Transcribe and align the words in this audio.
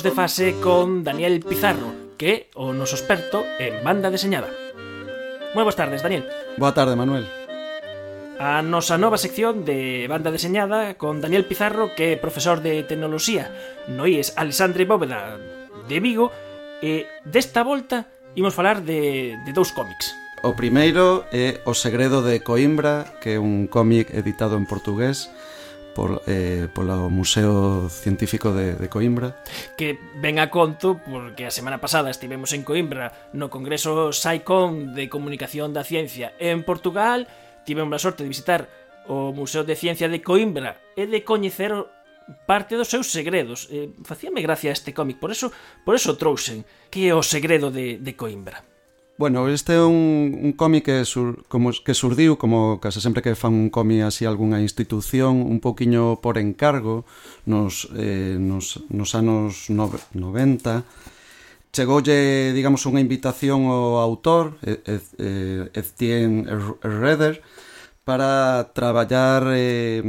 Imos 0.00 0.16
de 0.16 0.16
fase 0.16 0.54
con 0.62 1.04
Daniel 1.04 1.44
Pizarro, 1.44 1.92
que 2.16 2.32
é 2.32 2.36
o 2.56 2.72
noso 2.72 2.96
experto 2.96 3.44
en 3.60 3.84
banda 3.84 4.08
deseñada. 4.08 4.48
Moi 5.52 5.60
boas 5.60 5.76
tardes, 5.76 6.00
Daniel. 6.00 6.24
Boa 6.56 6.72
tarde, 6.72 6.96
Manuel. 6.96 7.28
A 8.40 8.64
nosa 8.64 8.96
nova 8.96 9.20
sección 9.20 9.68
de 9.68 10.08
banda 10.08 10.32
deseñada 10.32 10.96
con 10.96 11.20
Daniel 11.20 11.44
Pizarro, 11.44 11.92
que 11.92 12.16
é 12.16 12.16
profesor 12.16 12.64
de 12.64 12.80
tecnoloxía 12.88 13.52
no 13.92 14.08
IES 14.08 14.40
Alexandre 14.40 14.88
Bóveda 14.88 15.36
de 15.84 16.00
Vigo, 16.00 16.32
e 16.80 17.04
desta 17.28 17.60
volta 17.60 18.08
imos 18.40 18.56
falar 18.56 18.80
de, 18.80 19.36
de 19.44 19.52
dous 19.52 19.68
cómics. 19.76 20.16
O 20.40 20.56
primeiro 20.56 21.28
é 21.28 21.60
O 21.68 21.76
segredo 21.76 22.24
de 22.24 22.40
Coimbra, 22.40 23.20
que 23.20 23.36
é 23.36 23.38
un 23.38 23.68
cómic 23.68 24.08
editado 24.16 24.56
en 24.56 24.64
portugués, 24.64 25.28
por, 25.94 26.22
eh, 26.26 26.68
polo 26.72 27.10
Museo 27.10 27.88
Científico 27.88 28.52
de, 28.52 28.74
de 28.74 28.88
Coimbra. 28.88 29.42
Que 29.76 29.98
ven 30.20 30.38
a 30.38 30.50
conto, 30.50 31.00
porque 31.04 31.46
a 31.46 31.54
semana 31.54 31.80
pasada 31.80 32.10
estivemos 32.10 32.52
en 32.52 32.62
Coimbra 32.62 33.30
no 33.32 33.50
Congreso 33.50 34.12
SciCon 34.12 34.94
de 34.94 35.08
Comunicación 35.08 35.72
da 35.72 35.84
Ciencia 35.84 36.32
en 36.38 36.62
Portugal, 36.62 37.28
tivemos 37.64 37.94
a 37.94 38.02
sorte 38.02 38.22
de 38.22 38.32
visitar 38.32 38.68
o 39.10 39.32
Museo 39.32 39.64
de 39.64 39.74
Ciencia 39.76 40.08
de 40.08 40.22
Coimbra 40.22 40.78
e 40.94 41.06
de 41.10 41.26
coñecer 41.26 41.74
parte 42.46 42.78
dos 42.78 42.88
seus 42.88 43.10
segredos. 43.10 43.66
Eh, 43.70 43.90
facíame 44.06 44.42
gracia 44.42 44.70
este 44.70 44.94
cómic, 44.94 45.18
por 45.18 45.34
eso, 45.34 45.50
por 45.82 45.98
eso 45.98 46.14
trouxen 46.16 46.62
que 46.90 47.10
é 47.10 47.14
o 47.14 47.26
segredo 47.26 47.74
de, 47.74 47.98
de 47.98 48.14
Coimbra. 48.14 48.69
Bueno, 49.20 49.48
este 49.48 49.74
é 49.74 49.82
un, 49.82 50.32
un 50.32 50.52
cómic 50.54 50.86
que, 50.86 51.04
sur, 51.04 51.44
como, 51.46 51.72
que 51.84 51.92
surdiu, 51.92 52.38
como 52.40 52.80
case 52.80 53.04
sempre 53.04 53.20
que 53.20 53.36
fan 53.36 53.52
un 53.52 53.68
cómic 53.68 54.00
así 54.00 54.24
algunha 54.24 54.64
institución, 54.64 55.44
un 55.44 55.60
poquiño 55.60 56.24
por 56.24 56.40
encargo, 56.40 57.04
nos, 57.44 57.92
eh, 58.00 58.40
nos, 58.40 58.80
nos 58.88 59.12
anos 59.12 59.68
no, 59.68 59.92
90, 60.16 60.88
chegoulle, 61.68 62.56
digamos, 62.56 62.88
unha 62.88 63.04
invitación 63.04 63.68
ao 63.68 64.00
autor, 64.00 64.56
Etienne 64.64 66.48
Redder, 66.80 67.44
para 68.10 68.72
traballar 68.74 69.54
eh, 69.54 70.02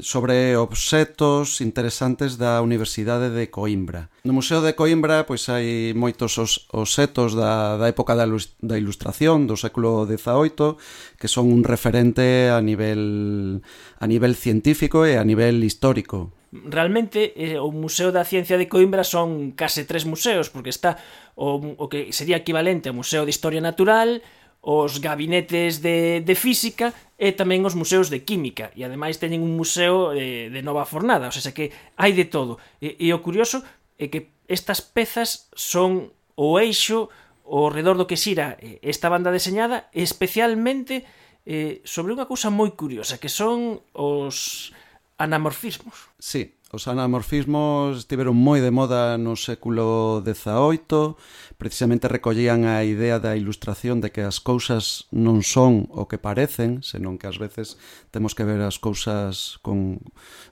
sobre 0.00 0.56
obxetos 0.56 1.60
interesantes 1.60 2.40
da 2.40 2.64
Universidade 2.64 3.28
de 3.28 3.52
Coimbra. 3.52 4.08
No 4.24 4.32
Museo 4.32 4.64
de 4.64 4.72
Coimbra 4.72 5.28
pois 5.28 5.52
hai 5.52 5.92
moitos 5.92 6.40
os 6.40 6.64
obxetos 6.72 7.36
da, 7.36 7.76
da 7.76 7.84
época 7.84 8.16
da, 8.16 8.24
da 8.24 8.80
Ilustración 8.80 9.44
do 9.44 9.60
século 9.60 10.08
XVIII 10.08 10.80
que 11.20 11.28
son 11.28 11.52
un 11.52 11.68
referente 11.68 12.48
a 12.48 12.64
nivel 12.64 13.60
a 14.00 14.08
nivel 14.08 14.40
científico 14.40 15.04
e 15.04 15.20
a 15.20 15.24
nivel 15.28 15.60
histórico. 15.68 16.32
Realmente 16.48 17.36
eh, 17.36 17.60
o 17.60 17.68
Museo 17.76 18.08
da 18.08 18.24
Ciencia 18.24 18.56
de 18.56 18.72
Coimbra 18.72 19.04
son 19.04 19.52
case 19.52 19.84
tres 19.84 20.08
museos 20.08 20.48
porque 20.48 20.72
está 20.72 20.96
o, 21.36 21.60
o 21.60 21.92
que 21.92 22.08
sería 22.16 22.40
equivalente 22.40 22.88
ao 22.88 22.96
Museo 22.96 23.28
de 23.28 23.36
Historia 23.36 23.60
Natural, 23.60 24.24
os 24.64 24.96
gabinetes 24.96 25.84
de, 25.84 26.24
de 26.24 26.34
física 26.34 26.96
e 27.20 27.36
tamén 27.36 27.68
os 27.68 27.76
museos 27.76 28.08
de 28.08 28.24
química. 28.24 28.72
E 28.72 28.80
ademais 28.80 29.20
teñen 29.20 29.44
un 29.44 29.52
museo 29.60 30.16
de, 30.16 30.48
de 30.48 30.60
nova 30.64 30.88
fornada, 30.88 31.28
o 31.28 31.32
sea 31.36 31.52
que 31.52 31.68
hai 32.00 32.16
de 32.16 32.24
todo. 32.24 32.56
E, 32.80 32.96
e 32.96 33.12
o 33.12 33.20
curioso 33.20 33.60
é 34.00 34.08
que 34.08 34.32
estas 34.48 34.80
pezas 34.80 35.52
son 35.52 36.08
o 36.32 36.56
eixo 36.56 37.12
o 37.44 37.68
redor 37.68 38.00
do 38.00 38.08
que 38.08 38.16
xira 38.16 38.56
eh, 38.56 38.80
esta 38.80 39.12
banda 39.12 39.28
deseñada 39.28 39.92
especialmente 39.92 41.04
eh, 41.44 41.84
sobre 41.84 42.16
unha 42.16 42.24
cousa 42.24 42.48
moi 42.48 42.72
curiosa 42.72 43.20
que 43.20 43.28
son 43.28 43.84
os 43.92 44.72
anamorfismos. 45.20 46.08
Sí, 46.16 46.56
Os 46.74 46.90
anamorfismos 46.90 48.02
estiveron 48.02 48.34
moi 48.34 48.58
de 48.58 48.74
moda 48.74 49.14
no 49.14 49.38
século 49.38 50.18
XVIII, 50.26 51.14
precisamente 51.54 52.10
recollían 52.10 52.66
a 52.66 52.82
idea 52.82 53.22
da 53.22 53.38
ilustración 53.38 54.02
de 54.02 54.10
que 54.10 54.26
as 54.26 54.42
cousas 54.42 55.06
non 55.14 55.46
son 55.46 55.86
o 55.94 56.10
que 56.10 56.18
parecen, 56.18 56.82
senón 56.82 57.14
que 57.14 57.30
ás 57.30 57.38
veces 57.38 57.78
temos 58.10 58.34
que 58.34 58.42
ver 58.42 58.58
as 58.58 58.82
cousas 58.82 59.62
con, 59.62 60.02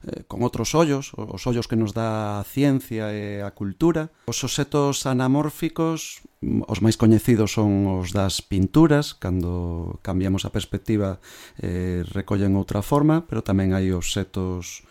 eh, 0.06 0.22
con 0.30 0.46
outros 0.46 0.78
ollos, 0.78 1.10
os 1.18 1.42
ollos 1.50 1.66
que 1.66 1.74
nos 1.74 1.90
dá 1.90 2.38
a 2.38 2.46
ciencia 2.46 3.10
e 3.10 3.42
a 3.42 3.50
cultura. 3.50 4.14
Os 4.30 4.38
obxetos 4.46 5.10
anamórficos 5.10 6.22
os 6.42 6.78
máis 6.82 6.94
coñecidos 6.94 7.54
son 7.54 7.90
os 7.98 8.14
das 8.14 8.42
pinturas, 8.46 9.14
cando 9.18 9.98
cambiamos 10.06 10.46
a 10.46 10.54
perspectiva 10.54 11.18
eh, 11.58 12.06
recollen 12.14 12.54
outra 12.54 12.78
forma, 12.78 13.26
pero 13.26 13.42
tamén 13.42 13.74
hai 13.74 13.90
obxetos 13.90 14.86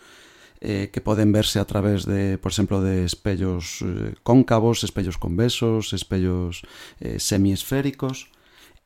eh, 0.62 0.90
que 0.94 1.02
poden 1.02 1.34
verse 1.34 1.58
a 1.58 1.66
través 1.66 2.06
de, 2.06 2.38
por 2.38 2.54
exemplo, 2.54 2.80
de 2.80 3.04
espellos 3.04 3.82
eh, 3.82 4.14
cóncavos, 4.22 4.84
espellos 4.84 5.18
convexos, 5.18 5.92
espellos 5.92 6.62
eh, 7.00 7.18
semiesféricos. 7.18 8.30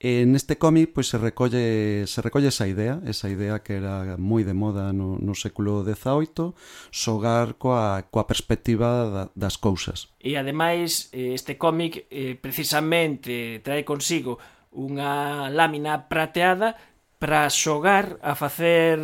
En 0.00 0.36
este 0.36 0.58
cómic 0.58 0.92
pois 0.92 1.08
se 1.08 1.16
recolle 1.16 2.04
se 2.06 2.20
recolle 2.20 2.48
esa 2.48 2.68
idea, 2.68 3.00
esa 3.08 3.28
idea 3.28 3.64
que 3.64 3.80
era 3.80 4.16
moi 4.20 4.44
de 4.44 4.52
moda 4.52 4.92
no, 4.92 5.16
no 5.16 5.32
século 5.32 5.84
XVIII, 5.84 6.52
xogar 6.92 7.56
coa, 7.56 8.04
coa 8.08 8.28
perspectiva 8.28 9.08
da, 9.08 9.22
das 9.32 9.56
cousas. 9.56 10.12
E 10.20 10.36
ademais 10.36 11.08
eh, 11.16 11.32
este 11.32 11.56
cómic 11.56 12.08
eh, 12.12 12.36
precisamente 12.36 13.64
trae 13.64 13.88
consigo 13.88 14.36
unha 14.72 15.48
lámina 15.48 16.08
prateada 16.12 16.76
para 17.16 17.48
xogar 17.48 18.20
a 18.20 18.36
facer 18.36 19.00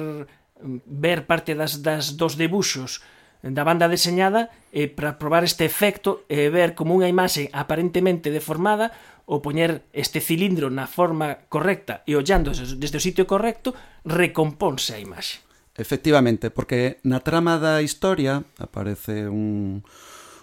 ver 0.86 1.26
parte 1.26 1.54
das, 1.54 1.82
das 1.82 2.16
dos 2.16 2.38
debuxos 2.38 3.02
da 3.42 3.66
banda 3.66 3.90
deseñada 3.90 4.54
e 4.70 4.86
para 4.86 5.18
probar 5.18 5.42
este 5.42 5.66
efecto 5.66 6.22
e 6.30 6.46
ver 6.46 6.78
como 6.78 6.94
unha 6.94 7.10
imaxe 7.10 7.50
aparentemente 7.50 8.30
deformada 8.30 8.94
ou 9.26 9.42
poñer 9.42 9.82
este 9.90 10.22
cilindro 10.22 10.70
na 10.70 10.86
forma 10.86 11.50
correcta 11.50 12.06
e 12.06 12.14
ollando 12.14 12.54
desde 12.54 12.98
o 12.98 13.02
sitio 13.02 13.26
correcto 13.26 13.74
recomponse 14.06 14.94
a 14.94 15.02
imaxe. 15.02 15.42
Efectivamente, 15.74 16.54
porque 16.54 17.02
na 17.02 17.18
trama 17.18 17.58
da 17.58 17.82
historia 17.82 18.46
aparece 18.62 19.26
un, 19.26 19.82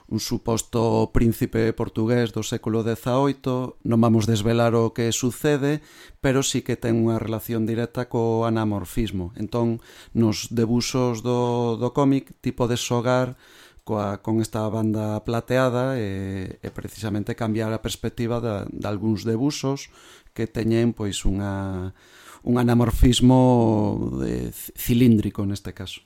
un 0.09 0.19
suposto 0.19 1.13
príncipe 1.13 1.69
portugués 1.77 2.33
do 2.33 2.41
século 2.41 2.81
XVIII, 2.81 3.77
non 3.85 4.01
vamos 4.01 4.25
desvelar 4.25 4.73
o 4.73 4.89
que 4.89 5.13
sucede, 5.13 5.85
pero 6.17 6.41
sí 6.41 6.65
que 6.65 6.73
ten 6.73 6.97
unha 6.97 7.21
relación 7.21 7.69
directa 7.69 8.09
co 8.09 8.49
anamorfismo. 8.49 9.31
Entón, 9.37 9.85
nos 10.17 10.49
debusos 10.49 11.21
do, 11.21 11.77
do 11.77 11.93
cómic, 11.93 12.33
tipo 12.41 12.65
de 12.65 12.77
xogar 12.77 13.37
coa, 13.85 14.21
con 14.25 14.41
esta 14.41 14.65
banda 14.69 15.21
plateada 15.21 15.97
e, 16.01 16.57
e 16.61 16.69
precisamente 16.73 17.37
cambiar 17.37 17.69
a 17.69 17.85
perspectiva 17.85 18.41
de, 18.41 18.65
de 18.69 18.85
algúns 18.89 19.25
debusos 19.25 19.93
que 20.33 20.49
teñen 20.49 20.97
pois 20.97 21.21
unha, 21.21 21.93
un 22.41 22.55
anamorfismo 22.57 24.17
de, 24.21 24.49
cilíndrico 24.53 25.45
neste 25.45 25.73
caso. 25.73 26.01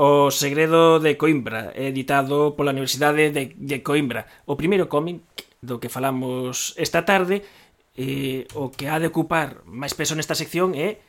O 0.00 0.32
Segredo 0.32 1.04
de 1.04 1.20
Coimbra, 1.20 1.76
editado 1.76 2.56
pola 2.56 2.72
Universidade 2.72 3.28
de, 3.28 3.52
de 3.52 3.78
Coimbra. 3.84 4.24
O 4.48 4.56
primeiro 4.56 4.88
cómic 4.88 5.20
do 5.60 5.76
que 5.76 5.92
falamos 5.92 6.72
esta 6.80 7.04
tarde, 7.04 7.44
eh, 7.92 8.48
o 8.56 8.72
que 8.72 8.88
ha 8.88 8.96
de 8.96 9.12
ocupar 9.12 9.60
máis 9.68 9.92
peso 9.92 10.16
nesta 10.16 10.32
sección 10.32 10.72
é 10.72 11.04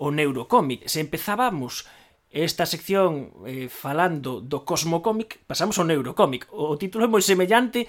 o 0.00 0.08
neurocómic. 0.08 0.88
Se 0.88 1.04
empezábamos 1.04 1.84
esta 2.32 2.64
sección 2.64 3.28
eh, 3.44 3.68
falando 3.68 4.40
do 4.40 4.64
cosmocómic, 4.64 5.44
pasamos 5.44 5.76
ao 5.76 5.84
neurocómic. 5.84 6.48
O 6.48 6.80
título 6.80 7.04
é 7.04 7.12
moi 7.12 7.20
semellante, 7.20 7.84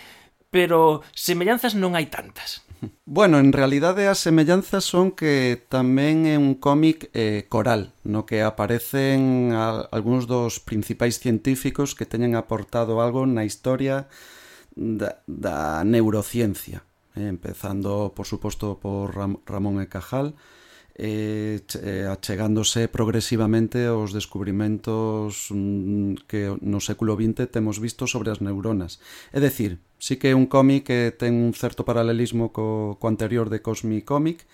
pero 0.52 1.00
semellanzas 1.16 1.80
non 1.80 1.96
hai 1.96 2.12
tantas. 2.12 2.65
Bueno, 3.06 3.40
en 3.40 3.54
realidade 3.54 4.08
as 4.08 4.20
semellanzas 4.20 4.84
son 4.84 5.14
que 5.14 5.62
tamén 5.70 6.26
é 6.26 6.36
un 6.36 6.58
cómic 6.58 7.14
eh, 7.14 7.46
coral, 7.48 7.94
no 8.04 8.26
que 8.26 8.42
aparecen 8.42 9.54
a, 9.54 9.86
algúns 9.94 10.26
dos 10.26 10.60
principais 10.60 11.22
científicos 11.22 11.94
que 11.94 12.10
teñen 12.10 12.34
aportado 12.34 13.00
algo 13.00 13.24
na 13.30 13.46
historia 13.46 14.10
da, 14.76 15.22
da 15.30 15.86
neurociencia, 15.86 16.84
eh, 17.16 17.30
empezando, 17.30 18.12
por 18.18 18.26
suposto, 18.26 18.82
por 18.82 19.16
Ram, 19.16 19.40
Ramón 19.46 19.80
e. 19.80 19.88
Cajal, 19.88 20.34
Eh, 20.98 21.60
e, 21.60 21.78
eh, 21.84 22.08
achegándose 22.08 22.88
progresivamente 22.88 23.84
aos 23.92 24.16
descubrimentos 24.16 25.52
mm, 25.52 26.24
que 26.24 26.56
no 26.64 26.80
século 26.80 27.20
XX 27.20 27.52
temos 27.52 27.84
visto 27.84 28.08
sobre 28.08 28.32
as 28.32 28.40
neuronas. 28.40 29.04
É 29.36 29.44
decir, 29.44 29.84
sí 30.00 30.16
que 30.16 30.32
é 30.32 30.36
un 30.40 30.48
cómic 30.48 30.88
que 30.88 31.12
ten 31.12 31.36
un 31.36 31.52
certo 31.52 31.84
paralelismo 31.84 32.56
co, 32.56 32.96
co 32.96 33.06
anterior 33.12 33.52
de 33.52 33.60
Cosmic 33.60 34.08
Comic, 34.08 34.48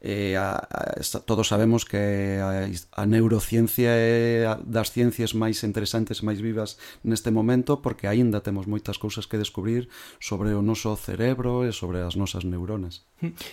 eh, 0.00 0.36
a, 0.40 0.56
a, 0.56 1.20
todos 1.28 1.48
sabemos 1.48 1.84
que 1.84 2.40
a, 2.40 2.68
a 2.72 3.04
neurociencia 3.04 3.92
é 3.92 4.48
das 4.64 4.88
ciencias 4.88 5.36
máis 5.36 5.60
interesantes 5.60 6.20
e 6.20 6.24
máis 6.24 6.40
vivas 6.40 6.80
neste 7.04 7.28
momento 7.28 7.84
porque 7.84 8.08
aínda 8.08 8.40
temos 8.40 8.64
moitas 8.64 8.96
cousas 8.96 9.28
que 9.28 9.36
descubrir 9.36 9.92
sobre 10.24 10.56
o 10.56 10.64
noso 10.64 10.96
cerebro 10.96 11.68
e 11.68 11.72
sobre 11.76 12.00
as 12.00 12.16
nosas 12.16 12.48
neuronas. 12.48 13.04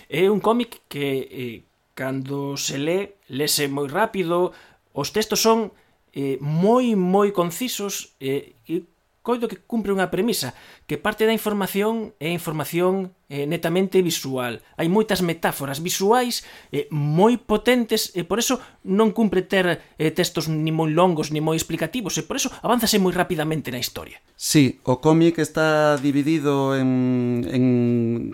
É 0.08 0.32
un 0.32 0.40
cómic 0.40 0.88
que 0.88 1.28
eh, 1.28 1.73
Cando 1.94 2.56
se 2.56 2.78
lé, 2.78 3.18
lese 3.30 3.70
moi 3.70 3.86
rápido, 3.86 4.50
os 4.92 5.10
textos 5.14 5.42
son 5.42 5.70
eh, 6.14 6.38
moi 6.42 6.94
moi 6.94 7.30
concisos 7.30 8.14
eh, 8.18 8.54
e 8.66 8.86
coido 9.24 9.48
que 9.48 9.56
cumpre 9.56 9.88
unha 9.88 10.12
premisa, 10.12 10.52
que 10.84 11.00
parte 11.00 11.24
da 11.24 11.32
información 11.32 12.12
é 12.20 12.28
información 12.28 13.16
eh, 13.32 13.48
netamente 13.48 14.04
visual. 14.04 14.60
Hai 14.76 14.92
moitas 14.92 15.24
metáforas 15.24 15.80
visuais 15.80 16.44
eh, 16.68 16.84
moi 16.92 17.40
potentes 17.40 18.12
e 18.12 18.28
por 18.28 18.36
eso 18.36 18.60
non 18.84 19.16
cumpre 19.16 19.40
ter 19.40 19.80
eh, 19.96 20.12
textos 20.12 20.52
ni 20.52 20.68
moi 20.68 20.92
longos 20.92 21.32
ni 21.32 21.40
moi 21.40 21.56
explicativos 21.56 22.20
e 22.20 22.22
por 22.28 22.36
eso 22.36 22.52
avánzase 22.60 23.00
moi 23.00 23.16
rapidamente 23.16 23.72
na 23.72 23.80
historia. 23.80 24.20
Sí, 24.36 24.84
o 24.84 25.00
cómic 25.00 25.40
está 25.40 25.96
dividido 25.96 26.76
en, 26.76 27.48
en, 27.48 27.64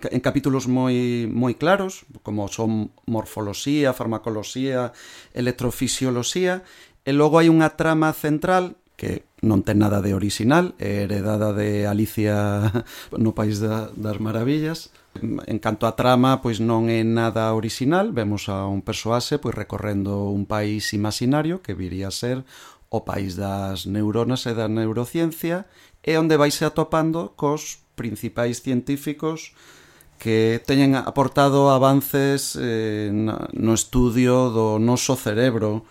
en 0.02 0.20
capítulos 0.20 0.66
moi, 0.66 1.31
moi 1.31 1.54
claros, 1.54 2.02
como 2.26 2.50
son 2.50 2.90
morfoloxía, 3.06 3.94
farmacoloxía, 3.94 4.90
electrofisioloxía, 5.38 6.66
E 7.00 7.16
logo 7.16 7.40
hai 7.40 7.48
unha 7.48 7.81
trama 7.81 8.12
central 8.12 8.76
que 9.00 9.25
non 9.41 9.64
ten 9.64 9.81
nada 9.81 10.05
de 10.05 10.12
orixinal, 10.12 10.76
é 10.76 11.08
heredada 11.08 11.56
de 11.56 11.88
Alicia 11.88 12.69
no 13.17 13.32
País 13.32 13.56
da, 13.56 13.88
das 13.97 14.20
Maravillas. 14.20 14.93
En 15.17 15.56
canto 15.56 15.88
á 15.88 15.97
trama, 15.97 16.44
pois 16.44 16.61
non 16.61 16.93
é 16.93 17.00
nada 17.00 17.49
orixinal, 17.56 18.12
vemos 18.12 18.52
a 18.52 18.69
un 18.69 18.85
persoase 18.85 19.41
pois 19.41 19.56
recorrendo 19.56 20.29
un 20.29 20.44
país 20.44 20.93
imaginario 20.93 21.64
que 21.64 21.73
viría 21.73 22.12
a 22.12 22.14
ser 22.14 22.44
o 22.93 23.08
país 23.08 23.41
das 23.41 23.88
neuronas 23.88 24.44
e 24.44 24.52
da 24.52 24.69
neurociencia 24.69 25.64
e 26.05 26.20
onde 26.20 26.37
vaise 26.37 26.69
atopando 26.69 27.32
cos 27.41 27.81
principais 27.96 28.61
científicos 28.61 29.56
que 30.20 30.61
teñen 30.69 30.93
aportado 30.93 31.73
avances 31.73 32.53
eh, 32.61 33.08
no 33.08 33.73
estudio 33.73 34.53
do 34.53 34.76
noso 34.76 35.17
cerebro, 35.17 35.88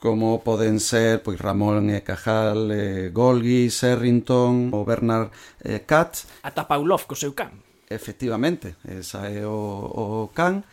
como 0.00 0.44
poden 0.44 0.78
ser 0.80 1.24
pois 1.24 1.40
Ramón 1.40 1.88
e 1.88 2.04
Cajal, 2.04 2.68
e 2.72 3.08
Golgi, 3.10 3.72
Serrington, 3.72 4.70
o 4.76 4.84
Bernard 4.84 5.32
e 5.64 5.82
Katz. 5.88 6.28
Ata 6.44 6.68
Pavlov 6.68 7.08
co 7.08 7.16
seu 7.16 7.32
can. 7.32 7.64
Efectivamente, 7.88 8.76
esa 8.84 9.30
é 9.30 9.46
o, 9.46 9.54
o 9.54 10.30
can. 10.34 10.66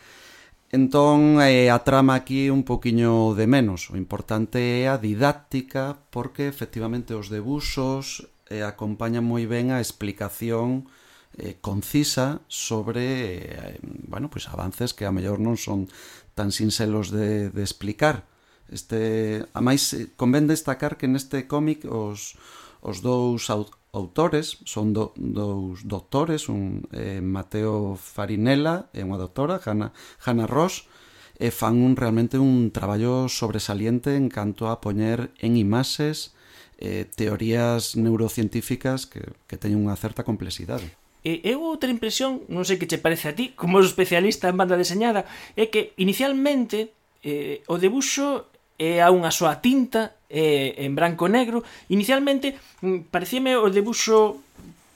Entón, 0.74 1.38
eh, 1.38 1.70
a 1.70 1.78
trama 1.86 2.18
aquí 2.18 2.50
un 2.50 2.66
poquiño 2.66 3.38
de 3.38 3.46
menos. 3.46 3.88
O 3.90 3.96
importante 3.96 4.82
é 4.82 4.90
a 4.90 4.98
didáctica, 4.98 6.02
porque 6.10 6.50
efectivamente 6.50 7.14
os 7.14 7.30
debusos 7.30 8.26
eh, 8.50 8.66
acompañan 8.66 9.22
moi 9.22 9.46
ben 9.46 9.70
a 9.70 9.78
explicación 9.78 10.90
eh, 11.38 11.56
concisa 11.62 12.42
sobre 12.50 13.06
eh, 13.54 13.78
bueno, 14.10 14.26
pois 14.28 14.50
avances 14.50 14.92
que 14.92 15.06
a 15.06 15.14
mellor 15.14 15.38
non 15.38 15.54
son 15.54 15.86
tan 16.34 16.50
sinxelos 16.50 17.14
de, 17.14 17.54
de 17.54 17.62
explicar. 17.62 18.26
Este, 18.74 19.46
a 19.54 19.62
máis, 19.62 19.94
eh, 19.94 20.10
convén 20.18 20.50
destacar 20.50 20.98
que 20.98 21.06
neste 21.06 21.46
cómic 21.46 21.86
os, 21.86 22.34
os 22.82 22.98
dous 23.06 23.46
autores 23.94 24.58
son 24.66 24.90
do, 24.90 25.14
dous 25.14 25.86
doctores, 25.86 26.50
un 26.50 26.82
eh, 26.90 27.22
Mateo 27.22 27.94
Farinella 27.94 28.90
e 28.90 29.06
unha 29.06 29.14
doctora, 29.14 29.62
Hanna, 29.62 29.94
Hanna 30.26 30.50
Ross, 30.50 30.90
e 31.38 31.54
fan 31.54 31.78
un 31.78 31.94
realmente 31.94 32.34
un 32.38 32.74
traballo 32.74 33.30
sobresaliente 33.30 34.18
en 34.18 34.26
canto 34.26 34.66
a 34.66 34.82
poñer 34.82 35.30
en 35.38 35.54
imaxes 35.54 36.34
eh, 36.82 37.06
teorías 37.06 37.94
neurocientíficas 37.94 39.06
que, 39.06 39.22
que 39.46 39.54
teñen 39.54 39.86
unha 39.86 39.94
certa 39.94 40.26
complexidade. 40.26 40.90
E 41.22 41.40
eu 41.46 41.62
outra 41.62 41.88
impresión, 41.94 42.42
non 42.50 42.66
sei 42.66 42.76
que 42.76 42.90
che 42.90 42.98
parece 42.98 43.30
a 43.30 43.36
ti, 43.38 43.54
como 43.54 43.78
especialista 43.78 44.50
en 44.50 44.58
banda 44.58 44.74
deseñada, 44.74 45.30
é 45.54 45.70
que 45.70 45.94
inicialmente 45.94 46.90
eh, 47.22 47.64
o 47.70 47.80
debuxo 47.80 48.50
é 48.78 48.98
a 48.98 49.10
unha 49.14 49.30
soa 49.30 49.62
tinta 49.62 50.18
é, 50.26 50.74
en 50.82 50.98
branco 50.98 51.30
e 51.30 51.32
negro. 51.32 51.62
Inicialmente 51.90 52.58
mm, 52.82 53.10
parecíame 53.10 53.54
o 53.54 53.70
debuxo 53.70 54.42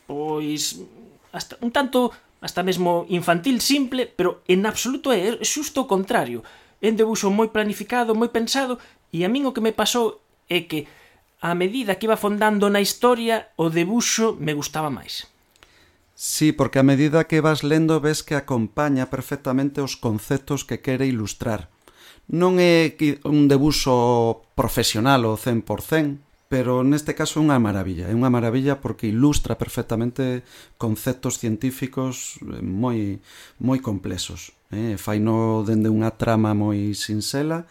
pois 0.08 0.82
hasta 1.30 1.60
un 1.62 1.70
tanto 1.70 2.10
hasta 2.40 2.62
mesmo 2.62 3.06
infantil 3.10 3.60
simple 3.60 4.06
pero 4.06 4.42
en 4.48 4.66
absoluto 4.66 5.14
é, 5.14 5.38
é 5.38 5.46
xusto 5.46 5.86
o 5.86 5.90
contrario. 5.90 6.42
É 6.82 6.90
un 6.90 6.98
debuxo 6.98 7.30
moi 7.30 7.50
planificado 7.54 8.18
moi 8.18 8.30
pensado 8.34 8.82
e 9.14 9.22
a 9.22 9.30
min 9.30 9.46
o 9.46 9.54
que 9.54 9.62
me 9.62 9.74
pasou 9.74 10.18
é 10.50 10.66
que 10.66 10.90
a 11.38 11.54
medida 11.54 11.94
que 11.94 12.10
iba 12.10 12.18
fondando 12.18 12.66
na 12.66 12.82
historia 12.82 13.54
o 13.54 13.70
debuxo 13.70 14.34
me 14.42 14.58
gustaba 14.58 14.90
máis. 14.90 15.30
Sí, 16.18 16.50
porque 16.50 16.82
a 16.82 16.82
medida 16.82 17.30
que 17.30 17.38
vas 17.38 17.62
lendo 17.62 18.02
ves 18.02 18.26
que 18.26 18.34
acompaña 18.34 19.06
perfectamente 19.06 19.78
os 19.78 19.94
conceptos 19.94 20.66
que 20.66 20.82
quere 20.82 21.06
ilustrar. 21.06 21.70
Non 22.28 22.60
é 22.60 22.92
un 23.24 23.48
debuxo 23.48 24.44
profesional 24.52 25.24
o 25.24 25.40
100%, 25.40 26.20
pero 26.48 26.84
neste 26.84 27.16
caso 27.16 27.40
é 27.40 27.44
unha 27.44 27.56
maravilla. 27.56 28.08
É 28.08 28.14
unha 28.16 28.32
maravilla 28.32 28.80
porque 28.80 29.08
ilustra 29.08 29.56
perfectamente 29.56 30.44
conceptos 30.76 31.40
científicos 31.40 32.36
eh, 32.44 32.60
moi 32.60 33.20
moi 33.60 33.80
complexos. 33.80 34.52
Eh? 34.72 35.00
Faino 35.00 35.64
dende 35.64 35.88
unha 35.88 36.16
trama 36.20 36.52
moi 36.52 36.92
sinxela, 36.92 37.64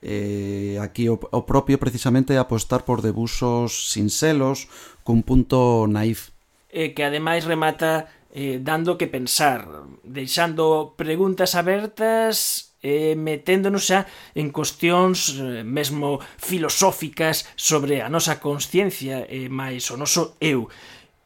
eh, 0.00 0.76
aquí 0.80 1.08
o, 1.08 1.16
o 1.16 1.40
propio 1.48 1.80
precisamente 1.80 2.36
apostar 2.36 2.84
por 2.84 3.00
debuxos 3.00 3.92
sinxelos 3.92 4.68
cun 5.04 5.24
punto 5.24 5.88
naif. 5.88 6.32
E 6.72 6.96
que 6.96 7.04
ademais 7.04 7.44
remata 7.44 8.08
eh, 8.32 8.60
dando 8.60 8.96
que 8.96 9.08
pensar, 9.08 9.88
deixando 10.04 10.96
preguntas 10.96 11.52
abertas 11.52 12.71
eh, 12.82 13.14
meténdonos 13.14 13.86
xa 13.86 14.04
en 14.34 14.50
cuestións 14.50 15.38
eh, 15.38 15.62
mesmo 15.62 16.18
filosóficas 16.36 17.48
sobre 17.54 18.02
a 18.02 18.10
nosa 18.10 18.42
consciencia 18.42 19.22
e 19.24 19.46
eh, 19.46 19.48
máis 19.48 19.88
o 19.88 19.96
noso 19.96 20.36
eu. 20.42 20.68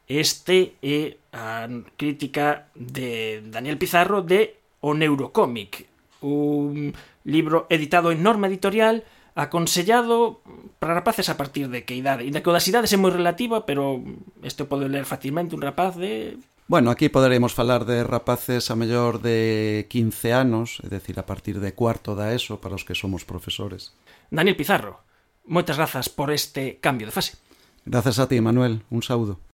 Este 0.07 0.77
é 0.79 1.19
a 1.35 1.67
crítica 1.99 2.71
de 2.77 3.43
Daniel 3.43 3.75
Pizarro 3.75 4.23
de 4.23 4.55
O 4.79 4.93
Neurocómic, 4.93 5.89
un 6.21 6.93
libro 7.25 7.67
editado 7.67 8.13
en 8.13 8.23
norma 8.23 8.47
editorial 8.47 9.03
aconsellado 9.37 10.41
para 10.79 10.95
rapaces 10.95 11.29
a 11.29 11.37
partir 11.37 11.69
de 11.69 11.85
que 11.85 11.93
idade. 11.93 12.25
Inda 12.25 12.41
que 12.41 12.49
o 12.49 12.55
das 12.55 12.65
idades 12.65 12.93
é 12.93 12.97
moi 12.97 13.13
relativa, 13.13 13.69
pero 13.69 14.01
este 14.41 14.65
pode 14.65 14.89
ler 14.89 15.05
facilmente 15.05 15.53
un 15.53 15.61
rapaz 15.61 15.93
de 15.93 16.41
Bueno, 16.69 16.91
aquí 16.91 17.07
poderemos 17.07 17.53
falar 17.53 17.85
de 17.85 18.03
rapaces 18.03 18.69
a 18.71 18.75
mellor 18.75 19.21
de 19.21 19.87
15 19.87 20.33
anos, 20.33 20.83
é 20.83 20.91
dicir, 20.91 21.15
a 21.15 21.23
partir 21.23 21.63
de 21.63 21.71
cuarto 21.71 22.11
da 22.11 22.35
ESO 22.35 22.59
para 22.59 22.75
os 22.75 22.83
que 22.83 22.91
somos 22.91 23.23
profesores. 23.23 23.95
Daniel 24.27 24.59
Pizarro, 24.59 24.99
moitas 25.47 25.79
grazas 25.79 26.11
por 26.11 26.27
este 26.27 26.83
cambio 26.83 27.07
de 27.07 27.15
fase. 27.15 27.39
Grazas 27.87 28.19
a 28.19 28.27
ti, 28.27 28.43
Manuel. 28.43 28.83
Un 28.91 28.99
saúdo. 28.99 29.39